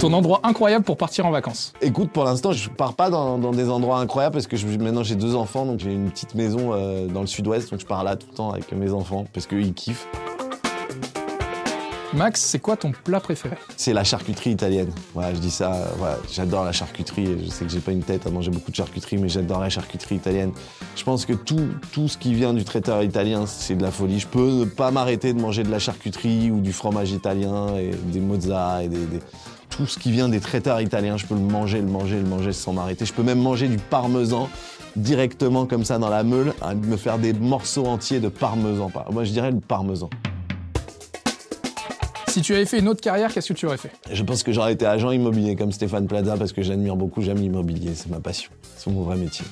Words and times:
Ton 0.00 0.14
endroit 0.14 0.40
incroyable 0.44 0.84
pour 0.84 0.96
partir 0.96 1.26
en 1.26 1.30
vacances 1.30 1.74
Écoute, 1.82 2.10
pour 2.10 2.24
l'instant, 2.24 2.52
je 2.52 2.70
pars 2.70 2.94
pas 2.94 3.10
dans, 3.10 3.36
dans 3.36 3.50
des 3.50 3.68
endroits 3.68 3.98
incroyables 3.98 4.32
parce 4.32 4.46
que 4.46 4.56
je- 4.56 4.66
maintenant 4.66 5.02
j'ai 5.02 5.14
deux 5.14 5.34
enfants, 5.34 5.66
donc 5.66 5.78
j'ai 5.80 5.92
une 5.92 6.10
petite 6.10 6.34
maison 6.34 6.72
euh, 6.72 7.06
dans 7.06 7.20
le 7.20 7.26
sud-ouest, 7.26 7.70
donc 7.70 7.80
je 7.80 7.86
pars 7.86 8.02
là 8.02 8.16
tout 8.16 8.26
le 8.30 8.34
temps 8.34 8.50
avec 8.50 8.72
mes 8.72 8.92
enfants 8.92 9.26
parce 9.32 9.46
qu'ils 9.46 9.74
kiffent. 9.74 10.06
Max, 12.14 12.40
c'est 12.40 12.58
quoi 12.58 12.76
ton 12.76 12.90
plat 12.92 13.20
préféré? 13.20 13.56
C'est 13.76 13.92
la 13.92 14.02
charcuterie 14.02 14.50
italienne. 14.50 14.90
Voilà, 15.14 15.32
je 15.34 15.38
dis 15.38 15.50
ça, 15.50 15.74
euh, 15.74 15.84
voilà, 15.98 16.16
j'adore 16.32 16.64
la 16.64 16.72
charcuterie. 16.72 17.28
Je 17.44 17.50
sais 17.50 17.64
que 17.66 17.70
j'ai 17.70 17.78
pas 17.78 17.92
une 17.92 18.02
tête 18.02 18.26
à 18.26 18.30
manger 18.30 18.50
beaucoup 18.50 18.70
de 18.72 18.76
charcuterie, 18.76 19.16
mais 19.18 19.28
j'adore 19.28 19.60
la 19.60 19.68
charcuterie 19.68 20.16
italienne. 20.16 20.50
Je 20.96 21.04
pense 21.04 21.24
que 21.24 21.34
tout, 21.34 21.68
tout 21.92 22.08
ce 22.08 22.16
qui 22.18 22.34
vient 22.34 22.52
du 22.52 22.64
traiteur 22.64 23.02
italien, 23.04 23.44
c'est 23.46 23.76
de 23.76 23.82
la 23.82 23.92
folie. 23.92 24.18
Je 24.18 24.26
peux 24.26 24.50
ne 24.50 24.64
pas 24.64 24.90
m'arrêter 24.90 25.34
de 25.34 25.40
manger 25.40 25.62
de 25.62 25.70
la 25.70 25.78
charcuterie 25.78 26.50
ou 26.50 26.60
du 26.60 26.72
fromage 26.72 27.12
italien 27.12 27.76
et 27.76 27.90
des 27.90 28.20
mozza 28.20 28.82
et 28.82 28.88
des, 28.88 29.04
des- 29.06 29.20
tout 29.80 29.86
ce 29.86 29.98
qui 29.98 30.12
vient 30.12 30.28
des 30.28 30.40
traiteurs 30.40 30.82
italiens. 30.82 31.16
Je 31.16 31.24
peux 31.24 31.34
le 31.34 31.40
manger, 31.40 31.80
le 31.80 31.86
manger, 31.86 32.16
le 32.16 32.28
manger 32.28 32.52
sans 32.52 32.74
m'arrêter. 32.74 33.06
Je 33.06 33.14
peux 33.14 33.22
même 33.22 33.40
manger 33.40 33.66
du 33.66 33.78
parmesan 33.78 34.50
directement 34.94 35.64
comme 35.64 35.86
ça 35.86 35.98
dans 35.98 36.10
la 36.10 36.22
meule, 36.22 36.52
hein, 36.60 36.74
me 36.74 36.98
faire 36.98 37.18
des 37.18 37.32
morceaux 37.32 37.86
entiers 37.86 38.20
de 38.20 38.28
parmesan. 38.28 38.92
Moi, 39.10 39.24
je 39.24 39.32
dirais 39.32 39.50
le 39.50 39.60
parmesan. 39.60 40.10
Si 42.28 42.42
tu 42.42 42.54
avais 42.54 42.66
fait 42.66 42.80
une 42.80 42.88
autre 42.88 43.00
carrière, 43.00 43.32
qu'est-ce 43.32 43.48
que 43.48 43.58
tu 43.58 43.64
aurais 43.64 43.78
fait? 43.78 43.90
Je 44.12 44.22
pense 44.22 44.42
que 44.42 44.52
j'aurais 44.52 44.74
été 44.74 44.84
agent 44.84 45.12
immobilier 45.12 45.56
comme 45.56 45.72
Stéphane 45.72 46.06
Plaza 46.06 46.36
parce 46.36 46.52
que 46.52 46.60
j'admire 46.60 46.96
beaucoup, 46.96 47.22
j'aime 47.22 47.38
l'immobilier, 47.38 47.92
c'est 47.94 48.10
ma 48.10 48.20
passion, 48.20 48.50
c'est 48.76 48.90
mon 48.90 49.02
vrai 49.04 49.16
métier. 49.16 49.46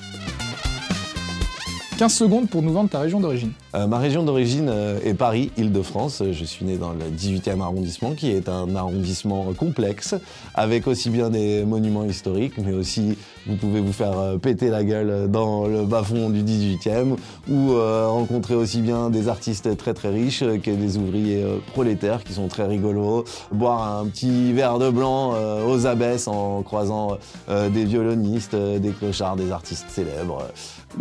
15 1.97 2.13
secondes 2.13 2.49
pour 2.49 2.61
nous 2.61 2.71
vendre 2.71 2.89
ta 2.91 2.99
région 2.99 3.19
d'origine. 3.19 3.51
Euh, 3.75 3.85
ma 3.85 3.99
région 3.99 4.23
d'origine 4.23 4.67
euh, 4.67 4.99
est 5.03 5.13
Paris, 5.13 5.51
Île-de-France. 5.55 6.23
Je 6.31 6.43
suis 6.43 6.65
né 6.65 6.77
dans 6.77 6.91
le 6.91 7.05
18e 7.15 7.61
arrondissement, 7.61 8.13
qui 8.13 8.31
est 8.31 8.49
un 8.49 8.75
arrondissement 8.75 9.53
complexe, 9.53 10.15
avec 10.55 10.87
aussi 10.87 11.11
bien 11.11 11.29
des 11.29 11.63
monuments 11.65 12.05
historiques, 12.05 12.53
mais 12.57 12.73
aussi 12.73 13.15
vous 13.45 13.55
pouvez 13.57 13.79
vous 13.79 13.93
faire 13.93 14.17
euh, 14.17 14.37
péter 14.37 14.69
la 14.69 14.83
gueule 14.83 15.29
dans 15.29 15.67
le 15.67 15.83
bas-fond 15.85 16.31
du 16.31 16.41
18e, 16.41 17.15
ou 17.49 17.73
rencontrer 17.75 18.55
aussi 18.55 18.81
bien 18.81 19.09
des 19.09 19.27
artistes 19.27 19.77
très 19.77 19.93
très 19.93 20.09
riches 20.09 20.39
que 20.39 20.71
des 20.71 20.97
ouvriers 20.97 21.43
prolétaires 21.73 22.23
qui 22.23 22.33
sont 22.33 22.47
très 22.47 22.65
rigolos, 22.65 23.25
boire 23.51 23.99
un 23.99 24.07
petit 24.07 24.53
verre 24.53 24.79
de 24.79 24.89
blanc 24.89 25.33
aux 25.67 25.85
abesses 25.85 26.27
en 26.27 26.61
croisant 26.63 27.17
des 27.47 27.85
violonistes, 27.85 28.55
des 28.55 28.91
clochards, 28.91 29.35
des 29.35 29.51
artistes 29.51 29.89
célèbres, 29.89 30.43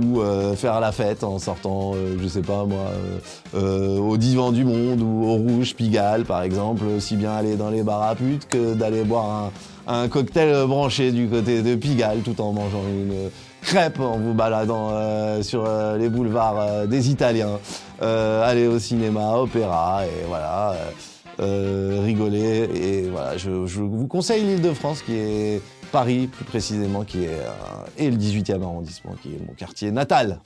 ou 0.03 0.21
faire 0.57 0.81
la 0.81 0.93
fête 0.93 1.25
en 1.25 1.39
sortant, 1.39 1.95
je 2.21 2.29
sais 2.29 2.43
pas 2.43 2.58
euh, 2.67 3.19
euh, 3.55 3.99
au 3.99 4.17
Divan 4.17 4.53
du 4.53 4.65
Monde 4.65 5.01
ou 5.03 5.25
au 5.25 5.35
Rouge 5.35 5.75
Pigalle 5.75 6.25
par 6.25 6.43
exemple, 6.43 6.85
aussi 6.97 7.17
bien 7.17 7.33
aller 7.33 7.57
dans 7.57 7.71
les 7.71 7.83
bars 7.83 8.03
à 8.03 8.15
que 8.49 8.75
d'aller 8.75 9.05
boire 9.05 9.51
un, 9.87 10.09
cocktail 10.09 10.67
branché 10.67 11.13
du 11.13 11.29
côté 11.29 11.63
de 11.63 11.75
Pigalle 11.75 12.21
tout 12.21 12.41
en 12.41 12.53
mangeant 12.53 12.83
une 12.89 13.31
crêpe 13.63 14.01
en 14.01 14.19
vous 14.19 14.35
baladant 14.35 14.91
euh, 14.93 15.43
sur 15.43 15.67
les 15.99 16.09
boulevards 16.09 16.87
des 16.87 17.11
Italiens, 17.11 17.59
aller 18.01 18.67
au 18.67 18.79
cinéma, 18.79 19.35
opéra 19.37 20.05
et 20.05 20.27
voilà. 20.27 20.75
Euh, 21.41 22.01
rigoler 22.05 22.69
et 22.75 23.03
voilà 23.09 23.37
je, 23.37 23.51
vous 23.51 24.07
conseille 24.07 24.45
l'Île-de-France 24.45 25.03
qui 25.03 25.15
est 25.15 25.63
Paris 25.93 26.27
plus 26.27 26.45
précisément 26.45 27.05
qui 27.05 27.25
est 27.25 27.29
euh, 27.29 27.87
et 27.97 28.11
le 28.11 28.17
18e 28.17 28.63
arrondissement 28.63 29.15
qui 29.23 29.35
est 29.35 29.41
mon 29.47 29.55
quartier 29.55 29.91
natal. 29.91 30.41